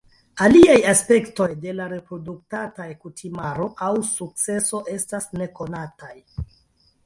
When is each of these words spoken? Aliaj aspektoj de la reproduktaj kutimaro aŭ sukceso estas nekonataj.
Aliaj 0.43 0.77
aspektoj 0.91 1.47
de 1.65 1.75
la 1.81 1.87
reproduktaj 1.91 2.87
kutimaro 3.05 3.69
aŭ 3.91 3.93
sukceso 4.15 4.83
estas 4.99 5.33
nekonataj. 5.41 6.15